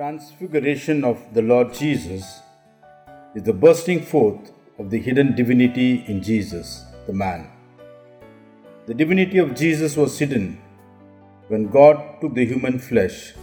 transfiguration 0.00 1.04
of 1.04 1.18
the 1.34 1.42
Lord 1.42 1.74
Jesus 1.74 2.40
is 3.34 3.42
the 3.42 3.52
bursting 3.52 4.00
forth 4.00 4.50
of 4.78 4.88
the 4.88 4.98
hidden 4.98 5.36
divinity 5.36 6.06
in 6.08 6.22
Jesus, 6.22 6.86
the 7.06 7.12
man. 7.12 7.50
The 8.86 8.94
divinity 8.94 9.36
of 9.36 9.54
Jesus 9.54 9.98
was 9.98 10.18
hidden 10.18 10.58
when 11.48 11.68
God 11.68 12.18
took 12.22 12.32
the 12.32 12.46
human 12.46 12.78
flesh. 12.78 13.34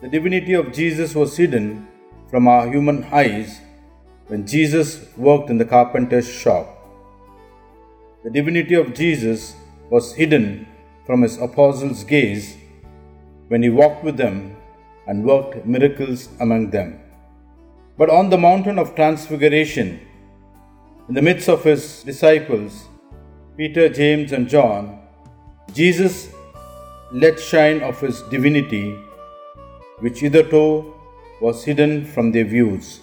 The 0.00 0.08
divinity 0.08 0.54
of 0.54 0.72
Jesus 0.72 1.14
was 1.14 1.36
hidden 1.36 1.86
from 2.30 2.48
our 2.48 2.66
human 2.72 3.04
eyes 3.12 3.60
when 4.28 4.46
Jesus 4.46 5.04
worked 5.14 5.50
in 5.50 5.58
the 5.58 5.66
carpenter's 5.66 6.26
shop. 6.26 6.66
The 8.24 8.30
divinity 8.30 8.76
of 8.76 8.94
Jesus 8.94 9.54
was 9.90 10.14
hidden 10.14 10.66
from 11.04 11.20
his 11.20 11.36
apostles' 11.36 12.02
gaze 12.02 12.56
when 13.48 13.62
he 13.62 13.68
walked 13.68 14.02
with 14.04 14.16
them 14.16 14.55
and 15.06 15.24
worked 15.24 15.64
miracles 15.64 16.28
among 16.40 16.70
them. 16.70 17.00
But 17.98 18.10
on 18.10 18.28
the 18.28 18.38
mountain 18.38 18.78
of 18.78 18.94
transfiguration, 18.94 20.00
in 21.08 21.14
the 21.14 21.22
midst 21.22 21.48
of 21.48 21.64
his 21.64 22.02
disciples, 22.02 22.84
Peter, 23.56 23.88
James, 23.88 24.32
and 24.32 24.48
John, 24.48 25.00
Jesus 25.72 26.28
let 27.12 27.38
shine 27.38 27.80
of 27.82 28.00
his 28.00 28.22
divinity, 28.22 28.98
which 30.00 30.20
hitherto 30.20 30.94
was 31.40 31.64
hidden 31.64 32.04
from 32.04 32.32
their 32.32 32.44
views. 32.44 33.00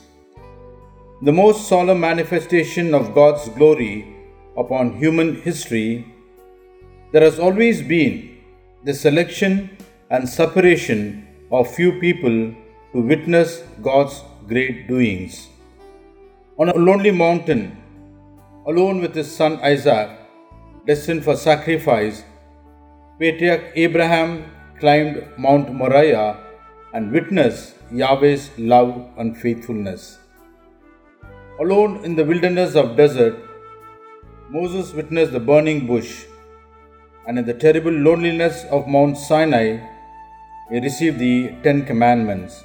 The 1.21 1.31
most 1.31 1.67
solemn 1.67 2.01
manifestation 2.01 2.93
of 2.93 3.15
God's 3.15 3.47
glory 3.49 4.15
upon 4.57 4.97
human 4.97 5.41
history, 5.41 6.05
there 7.11 7.21
has 7.21 7.39
always 7.39 7.81
been 7.81 8.37
the 8.83 8.93
selection 8.93 9.77
and 10.09 10.27
separation 10.27 11.22
of 11.53 11.73
few 11.79 11.91
people 11.99 12.37
to 12.91 13.01
witness 13.11 13.61
God's 13.87 14.15
great 14.47 14.87
doings. 14.87 15.47
On 16.57 16.69
a 16.69 16.77
lonely 16.87 17.11
mountain, 17.11 17.77
alone 18.65 19.01
with 19.01 19.13
his 19.13 19.29
son 19.39 19.59
Isaac, 19.61 20.09
destined 20.87 21.23
for 21.23 21.35
sacrifice, 21.35 22.23
Patriarch 23.19 23.65
Abraham 23.75 24.31
climbed 24.79 25.27
Mount 25.37 25.71
Moriah 25.71 26.37
and 26.93 27.11
witnessed 27.11 27.75
Yahweh's 27.91 28.49
love 28.57 28.91
and 29.17 29.37
faithfulness. 29.37 30.17
Alone 31.59 32.03
in 32.03 32.15
the 32.15 32.25
wilderness 32.25 32.75
of 32.75 32.97
desert, 32.97 33.37
Moses 34.49 34.93
witnessed 34.93 35.33
the 35.33 35.39
burning 35.39 35.85
bush, 35.85 36.25
and 37.27 37.37
in 37.39 37.45
the 37.45 37.53
terrible 37.53 37.91
loneliness 37.91 38.65
of 38.71 38.87
Mount 38.87 39.17
Sinai, 39.17 39.79
received 40.79 41.19
the 41.19 41.53
Ten 41.63 41.85
Commandments. 41.85 42.63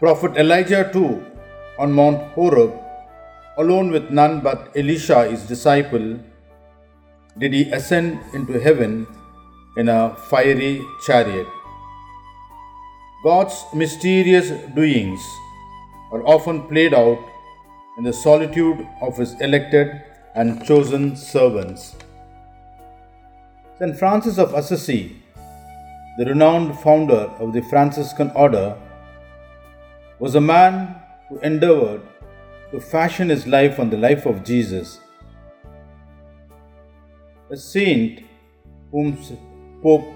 Prophet 0.00 0.36
Elijah, 0.36 0.90
too, 0.92 1.24
on 1.78 1.92
Mount 1.92 2.20
Horeb, 2.32 2.72
alone 3.58 3.90
with 3.90 4.10
none 4.10 4.40
but 4.40 4.70
Elisha, 4.76 5.28
his 5.30 5.46
disciple, 5.46 6.18
did 7.38 7.52
he 7.52 7.70
ascend 7.70 8.20
into 8.34 8.58
heaven 8.60 9.06
in 9.76 9.88
a 9.88 10.14
fiery 10.30 10.82
chariot. 11.04 11.46
God's 13.24 13.64
mysterious 13.74 14.50
doings 14.74 15.20
are 16.12 16.22
often 16.26 16.68
played 16.68 16.94
out 16.94 17.18
in 17.98 18.04
the 18.04 18.12
solitude 18.12 18.86
of 19.00 19.16
his 19.16 19.40
elected 19.40 20.02
and 20.34 20.64
chosen 20.64 21.16
servants. 21.16 21.96
St. 23.78 23.98
Francis 23.98 24.38
of 24.38 24.54
Assisi 24.54 25.23
the 26.18 26.24
renowned 26.24 26.78
founder 26.78 27.22
of 27.40 27.52
the 27.52 27.62
Franciscan 27.62 28.30
order, 28.36 28.76
was 30.18 30.34
a 30.34 30.40
man 30.40 30.94
who 31.28 31.38
endeavored 31.40 32.02
to 32.70 32.80
fashion 32.80 33.28
his 33.28 33.46
life 33.46 33.78
on 33.78 33.90
the 33.90 33.96
life 33.96 34.26
of 34.26 34.44
Jesus. 34.44 35.00
A 37.50 37.56
saint 37.56 38.20
whom 38.90 39.16
Pope 39.82 40.06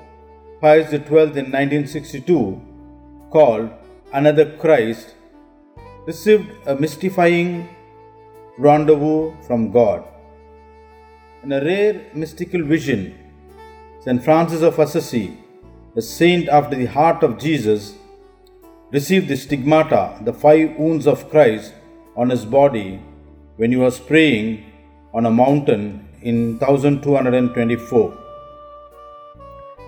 Pius 0.61 0.91
XII 0.91 0.99
in 1.43 1.53
1962 1.53 2.63
called 3.31 3.71
another 4.13 4.57
Christ 4.57 5.15
received 6.07 6.49
a 6.67 6.75
mystifying 6.75 7.69
rendezvous 8.57 9.35
from 9.47 9.71
God. 9.71 10.05
In 11.43 11.53
a 11.53 11.61
rare 11.65 12.07
mystical 12.15 12.63
vision, 12.63 13.19
St. 14.01 14.23
Francis 14.23 14.63
of 14.63 14.79
Assisi 14.79 15.37
a 15.99 16.01
saint 16.01 16.49
after 16.49 16.77
the 16.77 16.87
heart 16.87 17.25
of 17.25 17.39
Jesus, 17.39 17.95
received 18.93 19.27
the 19.27 19.37
stigmata, 19.37 20.17
the 20.23 20.33
five 20.33 20.77
wounds 20.77 21.09
of 21.09 21.29
Christ 21.29 21.75
on 22.17 22.31
his 22.31 22.45
body 22.45 23.03
when 23.57 23.73
he 23.73 23.77
was 23.77 23.99
praying 23.99 24.65
on 25.13 25.27
a 25.27 25.31
mountain 25.31 26.09
in 26.23 26.57
1224. 26.61 28.17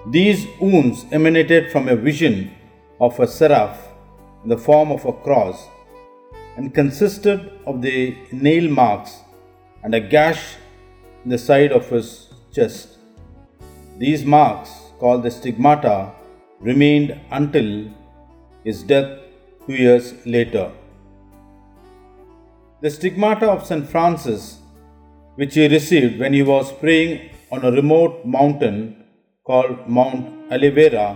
These 0.09 0.49
wounds 0.61 1.07
emanated 1.13 1.71
from 1.71 1.89
a 1.89 1.95
vision 1.95 2.51
of 3.01 3.21
a 3.21 3.29
seraph 3.29 3.79
in 4.43 4.49
the 4.51 4.59
form 4.59 4.91
of 4.91 5.05
a 5.05 5.13
cross 5.13 5.69
and 6.57 6.75
consisted 6.75 7.53
of 7.67 7.83
the 7.83 8.17
nail 8.33 8.69
marks 8.69 9.21
and 9.85 9.95
a 9.95 10.01
gash 10.01 10.57
in 11.23 11.31
the 11.31 11.39
side 11.39 11.71
of 11.71 11.89
his 11.89 12.35
chest. 12.53 12.99
These 13.97 14.25
marks 14.25 14.80
called 15.01 15.23
the 15.23 15.31
stigmata 15.31 16.13
remained 16.61 17.19
until 17.39 17.69
his 18.65 18.83
death 18.83 19.11
two 19.67 19.77
years 19.87 20.07
later. 20.27 20.71
The 22.83 22.91
stigmata 22.91 23.47
of 23.55 23.67
St. 23.67 23.87
Francis, 23.89 24.59
which 25.37 25.55
he 25.55 25.67
received 25.69 26.19
when 26.21 26.33
he 26.33 26.43
was 26.43 26.73
praying 26.73 27.31
on 27.51 27.65
a 27.65 27.73
remote 27.73 28.25
mountain 28.25 29.05
called 29.45 29.89
Mount 29.89 30.51
Alverna, 30.51 31.09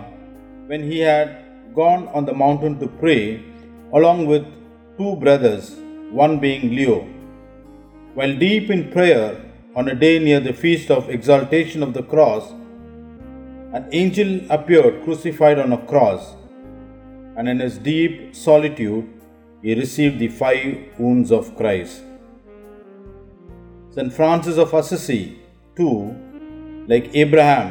when 0.67 0.83
he 0.91 0.99
had 0.99 1.29
gone 1.75 2.07
on 2.09 2.25
the 2.25 2.33
mountain 2.33 2.79
to 2.79 2.87
pray 2.87 3.43
along 3.93 4.25
with 4.25 4.45
two 4.97 5.15
brothers, 5.17 5.75
one 6.11 6.39
being 6.39 6.69
Leo. 6.75 6.99
While 8.15 8.35
deep 8.37 8.69
in 8.69 8.91
prayer 8.91 9.41
on 9.75 9.89
a 9.89 9.95
day 9.95 10.19
near 10.19 10.39
the 10.39 10.53
feast 10.53 10.89
of 10.89 11.09
exaltation 11.09 11.83
of 11.83 11.93
the 11.93 12.03
cross, 12.03 12.53
an 13.75 13.89
angel 13.91 14.29
appeared 14.55 15.03
crucified 15.03 15.59
on 15.59 15.73
a 15.73 15.77
cross, 15.85 16.33
and 17.35 17.49
in 17.49 17.59
his 17.59 17.77
deep 17.77 18.33
solitude, 18.33 19.05
he 19.61 19.73
received 19.75 20.17
the 20.17 20.29
five 20.29 20.77
wounds 20.97 21.29
of 21.29 21.53
Christ. 21.57 22.01
St. 23.89 24.13
Francis 24.13 24.57
of 24.57 24.73
Assisi, 24.73 25.39
too, 25.75 26.15
like 26.87 27.13
Abraham, 27.13 27.69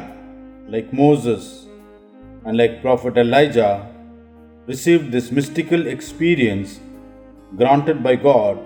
like 0.69 0.93
Moses, 0.93 1.65
and 2.45 2.55
like 2.55 2.83
Prophet 2.83 3.17
Elijah, 3.17 3.91
received 4.67 5.11
this 5.11 5.31
mystical 5.31 5.87
experience 5.87 6.79
granted 7.57 8.03
by 8.03 8.15
God 8.15 8.59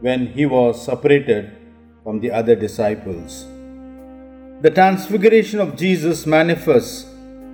when 0.00 0.26
he 0.28 0.46
was 0.46 0.82
separated 0.82 1.52
from 2.02 2.20
the 2.20 2.30
other 2.30 2.56
disciples. 2.56 3.44
The 4.64 4.70
transfiguration 4.70 5.60
of 5.60 5.76
Jesus 5.76 6.24
manifests 6.24 7.04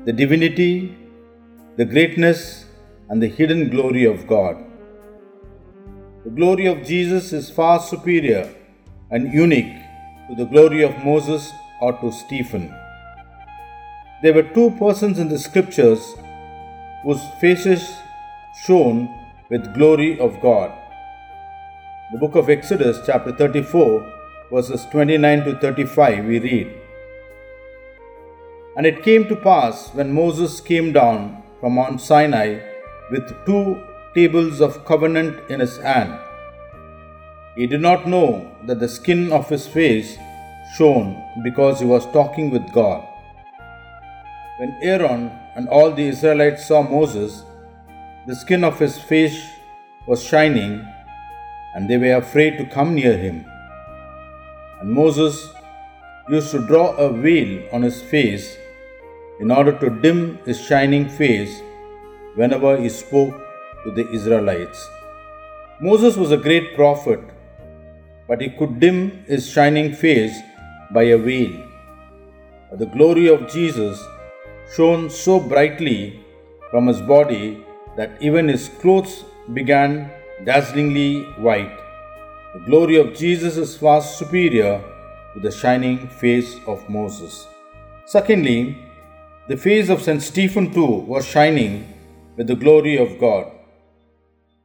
the 0.04 0.12
divinity, 0.12 0.96
the 1.76 1.84
greatness, 1.84 2.66
and 3.08 3.20
the 3.20 3.26
hidden 3.26 3.68
glory 3.68 4.04
of 4.04 4.28
God. 4.28 4.56
The 6.22 6.30
glory 6.30 6.66
of 6.66 6.84
Jesus 6.84 7.32
is 7.32 7.50
far 7.50 7.80
superior 7.80 8.48
and 9.10 9.34
unique 9.34 9.74
to 10.28 10.36
the 10.36 10.44
glory 10.44 10.84
of 10.84 10.96
Moses 11.04 11.50
or 11.80 11.94
to 11.94 12.12
Stephen. 12.12 12.72
There 14.22 14.34
were 14.34 14.44
two 14.44 14.70
persons 14.78 15.18
in 15.18 15.28
the 15.28 15.38
scriptures 15.40 16.14
whose 17.02 17.24
faces 17.40 17.90
shone 18.64 19.12
with 19.48 19.74
glory 19.74 20.16
of 20.20 20.40
God. 20.40 20.70
The 22.12 22.18
book 22.18 22.36
of 22.36 22.48
Exodus, 22.48 23.00
chapter 23.04 23.32
34, 23.32 24.12
verses 24.52 24.86
29 24.92 25.44
to 25.46 25.58
35, 25.58 26.24
we 26.24 26.38
read 26.38 26.79
and 28.76 28.86
it 28.86 29.02
came 29.02 29.26
to 29.28 29.36
pass 29.36 29.90
when 29.94 30.12
Moses 30.12 30.60
came 30.60 30.92
down 30.92 31.42
from 31.60 31.74
Mount 31.74 32.00
Sinai 32.00 32.60
with 33.10 33.44
two 33.44 33.82
tables 34.14 34.60
of 34.60 34.84
covenant 34.84 35.50
in 35.50 35.60
his 35.60 35.78
hand, 35.78 36.18
he 37.56 37.66
did 37.66 37.80
not 37.80 38.06
know 38.06 38.50
that 38.66 38.80
the 38.80 38.88
skin 38.88 39.32
of 39.32 39.48
his 39.48 39.66
face 39.66 40.16
shone 40.76 41.22
because 41.42 41.80
he 41.80 41.86
was 41.86 42.06
talking 42.12 42.50
with 42.50 42.72
God. 42.72 43.06
When 44.58 44.76
Aaron 44.82 45.32
and 45.56 45.68
all 45.68 45.90
the 45.90 46.08
Israelites 46.08 46.66
saw 46.66 46.82
Moses, 46.82 47.44
the 48.26 48.36
skin 48.36 48.62
of 48.62 48.78
his 48.78 48.98
face 48.98 49.50
was 50.06 50.22
shining, 50.22 50.86
and 51.74 51.88
they 51.88 51.96
were 51.96 52.16
afraid 52.16 52.58
to 52.58 52.64
come 52.64 52.94
near 52.94 53.16
him. 53.16 53.44
And 54.80 54.90
Moses 54.90 55.52
used 56.30 56.50
to 56.52 56.66
draw 56.70 56.86
a 56.96 57.12
veil 57.12 57.50
on 57.72 57.82
his 57.82 58.00
face 58.00 58.56
in 59.40 59.50
order 59.50 59.72
to 59.80 59.90
dim 60.04 60.38
his 60.44 60.60
shining 60.60 61.08
face 61.08 61.60
whenever 62.34 62.76
he 62.76 62.88
spoke 62.88 63.34
to 63.84 63.90
the 63.90 64.08
Israelites. 64.10 64.88
Moses 65.80 66.16
was 66.16 66.30
a 66.30 66.44
great 66.46 66.74
prophet, 66.76 67.20
but 68.28 68.40
he 68.40 68.50
could 68.50 68.78
dim 68.78 69.24
his 69.26 69.48
shining 69.50 69.92
face 69.92 70.36
by 70.92 71.04
a 71.04 71.18
veil. 71.18 71.52
The 72.82 72.86
glory 72.86 73.26
of 73.28 73.48
Jesus 73.50 73.98
shone 74.76 75.10
so 75.10 75.40
brightly 75.40 76.20
from 76.70 76.86
his 76.86 77.00
body 77.00 77.64
that 77.96 78.10
even 78.20 78.46
his 78.46 78.68
clothes 78.80 79.24
began 79.52 80.10
dazzlingly 80.44 81.24
white. 81.46 81.76
The 82.54 82.62
glory 82.66 82.96
of 82.96 83.14
Jesus 83.14 83.56
is 83.56 83.76
far 83.76 84.00
superior 84.00 84.80
to 85.34 85.40
the 85.40 85.50
shining 85.50 86.08
face 86.08 86.56
of 86.66 86.88
Moses. 86.88 87.46
Secondly, 88.06 88.76
the 89.48 89.56
face 89.56 89.88
of 89.88 90.02
St. 90.02 90.22
Stephen 90.22 90.72
too 90.72 90.84
was 90.86 91.26
shining 91.26 91.92
with 92.36 92.46
the 92.46 92.56
glory 92.56 92.96
of 92.96 93.18
God. 93.18 93.50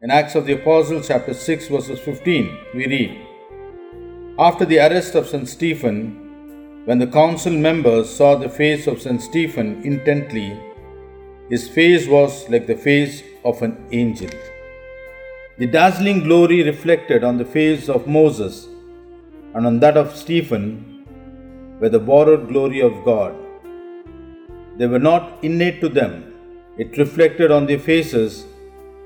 In 0.01 0.11
Acts 0.11 0.35
of 0.35 0.45
the 0.45 0.53
Apostles, 0.53 1.07
chapter 1.07 1.33
6, 1.33 1.67
verses 1.67 1.99
15, 1.99 2.57
we 2.73 2.87
read 2.87 4.35
After 4.37 4.65
the 4.65 4.79
arrest 4.79 5.15
of 5.15 5.27
St. 5.27 5.47
Stephen, 5.47 6.83
when 6.85 6.99
the 6.99 7.07
council 7.07 7.53
members 7.53 8.09
saw 8.09 8.35
the 8.35 8.49
face 8.49 8.85
of 8.85 9.01
St. 9.01 9.21
Stephen 9.21 9.81
intently, 9.83 10.59
his 11.49 11.67
face 11.67 12.07
was 12.07 12.47
like 12.49 12.67
the 12.67 12.75
face 12.75 13.23
of 13.43 13.61
an 13.61 13.87
angel. 13.91 14.29
The 15.57 15.67
dazzling 15.67 16.23
glory 16.23 16.63
reflected 16.63 17.23
on 17.23 17.37
the 17.37 17.45
face 17.45 17.87
of 17.87 18.07
Moses 18.07 18.67
and 19.55 19.65
on 19.65 19.79
that 19.79 19.97
of 19.97 20.15
Stephen 20.15 20.63
were 21.79 21.89
the 21.89 21.99
borrowed 21.99 22.49
glory 22.49 22.81
of 22.81 22.93
God. 23.05 23.33
They 24.77 24.87
were 24.87 25.05
not 25.11 25.43
innate 25.43 25.79
to 25.81 25.89
them, 25.89 26.33
it 26.77 26.97
reflected 26.97 27.51
on 27.51 27.65
their 27.65 27.79
faces 27.79 28.45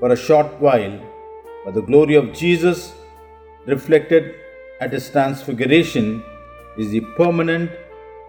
for 0.00 0.10
a 0.10 0.16
short 0.16 0.60
while, 0.60 0.98
but 1.64 1.74
the 1.74 1.82
glory 1.82 2.16
of 2.16 2.32
Jesus 2.32 2.92
reflected 3.66 4.34
at 4.80 4.92
his 4.92 5.08
transfiguration 5.10 6.24
is 6.76 6.90
the 6.90 7.02
permanent, 7.16 7.70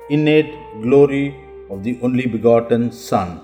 innate 0.09 0.53
glory 0.83 1.35
of 1.71 1.83
the 1.83 1.97
only 2.03 2.27
begotten 2.27 2.91
Son. 2.91 3.41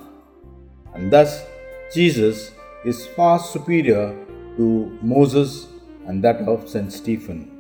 And 0.94 1.12
thus, 1.12 1.46
Jesus 1.94 2.52
is 2.86 3.08
far 3.08 3.40
superior 3.40 4.16
to 4.58 5.00
Moses 5.02 5.68
and 6.06 6.24
that 6.24 6.42
of 6.48 6.70
St. 6.70 6.92
Stephen. 6.92 7.57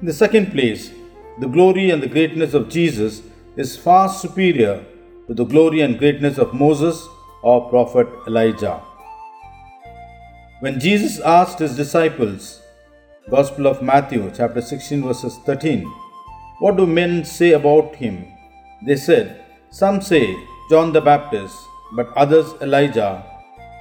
In 0.00 0.06
the 0.06 0.12
second 0.12 0.52
place, 0.52 0.90
the 1.38 1.48
glory 1.48 1.88
and 1.88 2.02
the 2.02 2.06
greatness 2.06 2.52
of 2.52 2.68
Jesus 2.68 3.22
is 3.56 3.78
far 3.78 4.10
superior 4.10 4.84
to 5.26 5.32
the 5.32 5.46
glory 5.46 5.80
and 5.80 5.98
greatness 5.98 6.36
of 6.36 6.52
Moses 6.52 7.08
or 7.40 7.70
prophet 7.70 8.06
Elijah. 8.26 8.82
When 10.60 10.78
Jesus 10.78 11.18
asked 11.20 11.60
his 11.60 11.74
disciples, 11.74 12.60
Gospel 13.30 13.66
of 13.66 13.80
Matthew, 13.80 14.30
chapter 14.36 14.60
16, 14.60 15.02
verses 15.02 15.38
13, 15.46 15.90
What 16.58 16.76
do 16.76 16.84
men 16.84 17.24
say 17.24 17.52
about 17.52 17.96
him? 17.96 18.26
They 18.84 18.96
said, 18.96 19.46
Some 19.70 20.02
say 20.02 20.36
John 20.68 20.92
the 20.92 21.00
Baptist, 21.00 21.56
but 21.94 22.12
others 22.18 22.52
Elijah, 22.60 23.24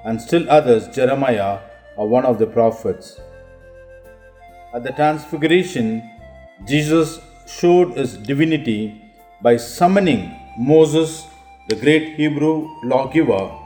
and 0.05 0.21
still 0.21 0.49
others 0.49 0.87
Jeremiah 0.95 1.59
or 1.97 2.07
one 2.07 2.25
of 2.25 2.39
the 2.39 2.47
prophets. 2.47 3.19
At 4.75 4.83
the 4.83 4.91
Transfiguration, 4.91 6.03
Jesus 6.65 7.21
showed 7.47 7.93
his 7.93 8.17
divinity 8.17 9.01
by 9.41 9.55
summoning 9.55 10.37
Moses, 10.57 11.23
the 11.69 11.77
great 11.77 12.15
Hebrew 12.17 12.67
lawgiver, 12.83 13.57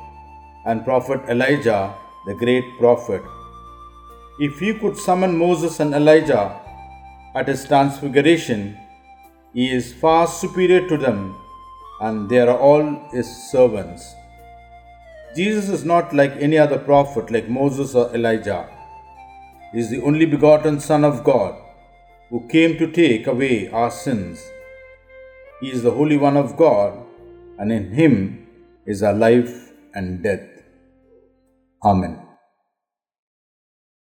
and 0.68 0.86
prophet 0.86 1.22
Elijah, 1.28 1.96
the 2.28 2.36
great 2.36 2.64
prophet. 2.78 3.24
If 4.38 4.60
he 4.60 4.76
could 4.76 4.96
summon 4.98 5.36
Moses 5.36 5.80
and 5.80 5.96
Elijah 5.96 6.62
at 7.34 7.48
his 7.48 7.66
transfiguration, 7.66 8.78
he 9.52 9.72
is 9.72 9.92
far 9.92 10.28
superior 10.28 10.88
to 10.90 10.96
them, 10.96 11.36
and 12.02 12.30
they 12.30 12.40
are 12.40 12.56
all 12.56 12.84
his 13.12 13.28
servants. 13.52 14.14
Jesus 15.36 15.70
is 15.70 15.84
not 15.84 16.14
like 16.14 16.34
any 16.34 16.60
other 16.60 16.78
prophet, 16.78 17.32
like 17.32 17.50
Moses 17.50 17.96
or 17.96 18.14
Elijah. 18.14 18.70
Is 19.72 19.90
the 19.92 20.02
only 20.02 20.26
begotten 20.26 20.80
Son 20.80 21.04
of 21.04 21.24
God 21.24 21.56
who 22.30 22.48
came 22.48 22.78
to 22.80 22.92
take 22.92 23.28
away 23.28 23.70
our 23.70 23.92
sins. 23.92 24.44
He 25.62 25.70
is 25.70 25.84
the 25.84 25.92
Holy 25.92 26.18
One 26.18 26.38
of 26.38 26.58
God, 26.58 26.98
and 27.60 27.72
in 27.72 27.92
Him 27.92 28.48
is 28.86 29.04
our 29.04 29.14
life 29.14 29.72
and 29.94 30.24
death. 30.24 30.48
Amen. 31.84 32.29